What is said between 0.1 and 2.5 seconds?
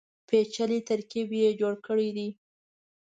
پېچلی ترکیب یې جوړ کړی دی.